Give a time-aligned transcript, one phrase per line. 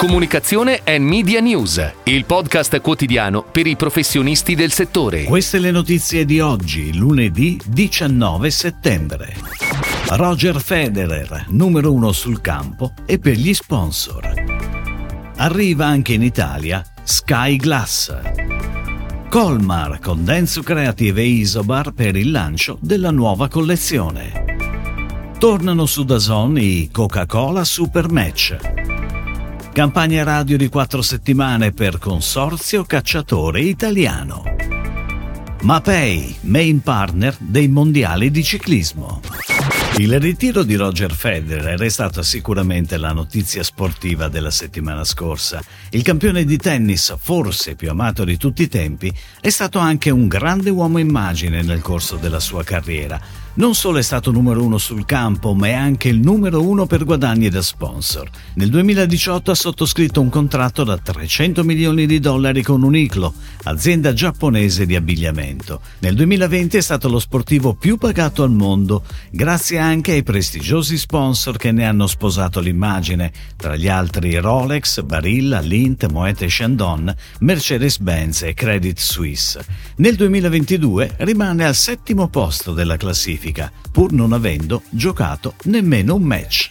[0.00, 5.24] Comunicazione e Media News, il podcast quotidiano per i professionisti del settore.
[5.24, 9.36] Queste le notizie di oggi, lunedì 19 settembre.
[10.06, 14.32] Roger Federer, numero uno sul campo e per gli sponsor.
[15.36, 18.16] Arriva anche in Italia Sky Glass.
[19.28, 24.56] Colmar con Denso Creative e Isobar per il lancio della nuova collezione.
[25.38, 28.79] Tornano su Dazon i Coca-Cola Super Match.
[29.72, 34.42] Campagna radio di quattro settimane per Consorzio Cacciatore Italiano.
[35.62, 39.20] Mapei, main partner dei mondiali di ciclismo.
[39.98, 45.62] Il ritiro di Roger Federer è stata sicuramente la notizia sportiva della settimana scorsa.
[45.90, 50.26] Il campione di tennis, forse più amato di tutti i tempi, è stato anche un
[50.26, 53.20] grande uomo immagine nel corso della sua carriera
[53.60, 57.04] non solo è stato numero uno sul campo, ma è anche il numero uno per
[57.04, 58.26] guadagni da sponsor.
[58.54, 64.86] Nel 2018 ha sottoscritto un contratto da 300 milioni di dollari con Uniclo, azienda giapponese
[64.86, 65.82] di abbigliamento.
[65.98, 71.58] Nel 2020 è stato lo sportivo più pagato al mondo, grazie anche ai prestigiosi sponsor
[71.58, 78.54] che ne hanno sposato l'immagine, tra gli altri Rolex, Barilla, Lint, Moet Chandon, Mercedes-Benz e
[78.54, 79.62] Credit Suisse.
[79.96, 86.22] Nel 2022 rimane al settimo posto della classifica classifica, pur non avendo giocato nemmeno un
[86.22, 86.68] match.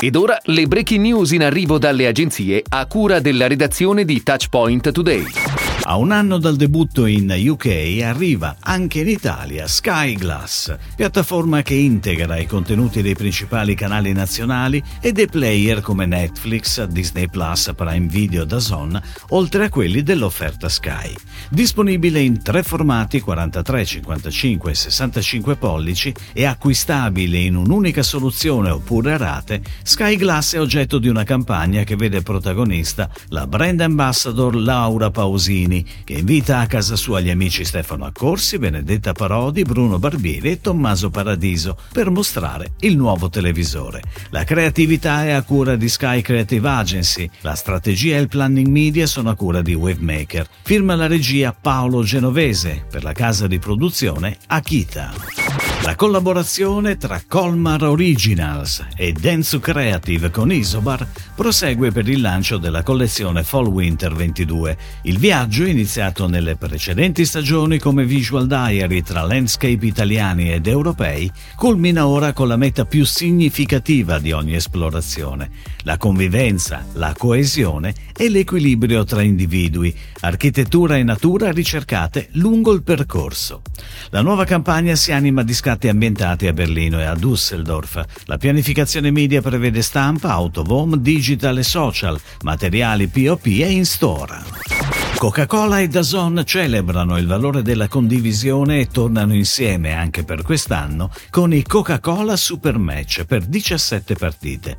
[0.00, 4.90] Ed ora le breaking news in arrivo dalle agenzie a cura della redazione di Touchpoint
[4.92, 5.45] Today.
[5.88, 11.74] A un anno dal debutto in UK arriva anche in Italia Sky Glass, piattaforma che
[11.74, 18.08] integra i contenuti dei principali canali nazionali e dei player come Netflix, Disney Plus, Prime
[18.08, 21.14] Video da Zone, oltre a quelli dell'offerta Sky.
[21.50, 29.12] Disponibile in tre formati 43, 55 e 65 pollici e acquistabile in un'unica soluzione oppure
[29.12, 34.56] a rate, Sky Glass è oggetto di una campagna che vede protagonista la brand ambassador
[34.56, 39.98] Laura Pausini Giannini, che invita a casa sua gli amici Stefano Accorsi, Benedetta Parodi, Bruno
[39.98, 44.02] Barbieri e Tommaso Paradiso per mostrare il nuovo televisore.
[44.30, 49.06] La creatività è a cura di Sky Creative Agency, la strategia e il planning media
[49.06, 50.48] sono a cura di Wavemaker.
[50.62, 55.45] Firma la regia Paolo Genovese per la casa di produzione Akita.
[55.86, 62.82] La collaborazione tra Colmar Originals e Densu Creative con Isobar prosegue per il lancio della
[62.82, 64.76] collezione Fall Winter 22.
[65.02, 72.08] Il viaggio, iniziato nelle precedenti stagioni come visual diary tra landscape italiani ed europei, culmina
[72.08, 75.50] ora con la meta più significativa di ogni esplorazione,
[75.84, 83.62] la convivenza, la coesione e l'equilibrio tra individui, architettura e natura ricercate lungo il percorso.
[84.10, 88.02] La nuova campagna si anima di scatti ambientati a Berlino e a Düsseldorf.
[88.24, 94.75] La pianificazione media prevede stampa, autovom, digital e social, materiali POP e in store.
[95.18, 101.54] Coca-Cola e Dazon celebrano il valore della condivisione e tornano insieme anche per quest'anno con
[101.54, 104.76] i Coca-Cola Super Match per 17 partite.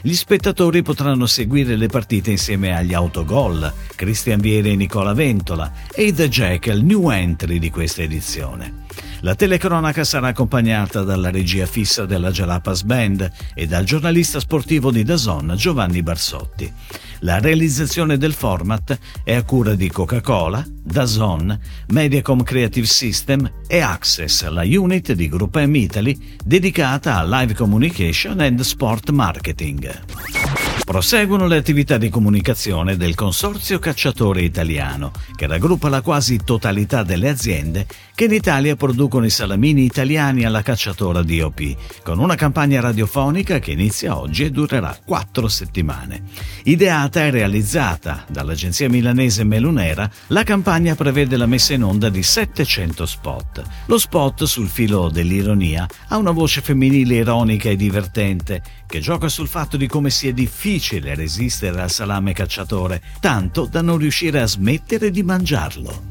[0.00, 6.14] Gli spettatori potranno seguire le partite insieme agli autogol, Cristian Vieri e Nicola Ventola e
[6.14, 8.86] The Jackal new entry di questa edizione.
[9.22, 15.02] La telecronaca sarà accompagnata dalla regia fissa della Jalapas Band e dal giornalista sportivo di
[15.02, 16.72] Dazon Giovanni Barsotti.
[17.20, 21.58] La realizzazione del format è a cura di Coca-Cola, Dazon,
[21.88, 28.40] Mediacom Creative System e Access, la unit di Group M Italy dedicata a live communication
[28.40, 30.00] and sport marketing.
[30.84, 37.28] Proseguono le attività di comunicazione del Consorzio Cacciatore Italiano, che raggruppa la quasi totalità delle
[37.28, 37.86] aziende
[38.20, 43.70] che in Italia producono i salamini italiani alla cacciatora DOP, con una campagna radiofonica che
[43.70, 46.24] inizia oggi e durerà quattro settimane.
[46.64, 53.06] Ideata e realizzata dall'agenzia milanese Melunera, la campagna prevede la messa in onda di 700
[53.06, 53.62] spot.
[53.86, 59.48] Lo spot, sul filo dell'ironia, ha una voce femminile ironica e divertente, che gioca sul
[59.48, 65.10] fatto di come sia difficile resistere al salame cacciatore, tanto da non riuscire a smettere
[65.10, 66.02] di mangiarlo.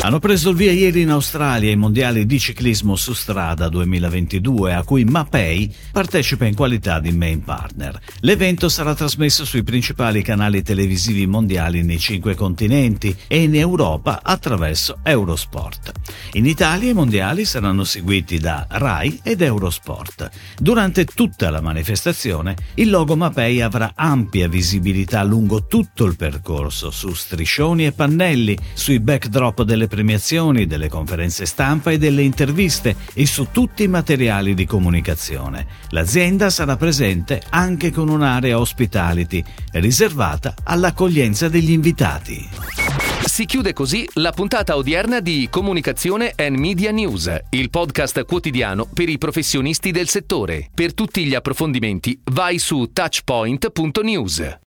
[0.00, 4.82] Hanno preso il via ieri in Australia i mondiali di ciclismo su strada 2022 a
[4.82, 8.00] cui Mapei partecipa in qualità di main partner.
[8.20, 15.00] L'evento sarà trasmesso sui principali canali televisivi mondiali nei cinque continenti e in Europa attraverso
[15.02, 15.92] Eurosport.
[16.32, 20.30] In Italia i mondiali saranno seguiti da Rai ed Eurosport.
[20.58, 27.12] Durante tutta la manifestazione il logo Mapei avrà ampia visibilità lungo tutto il percorso, su
[27.12, 33.48] striscioni e pannelli, sui backdrop delle premiazioni, delle conferenze stampa e delle interviste e su
[33.50, 35.66] tutti i materiali di comunicazione.
[35.90, 39.42] L'azienda sarà presente anche con un'area hospitality
[39.72, 42.48] riservata all'accoglienza degli invitati.
[43.24, 49.08] Si chiude così la puntata odierna di Comunicazione and Media News, il podcast quotidiano per
[49.08, 50.70] i professionisti del settore.
[50.72, 54.56] Per tutti gli approfondimenti vai su touchpoint.news.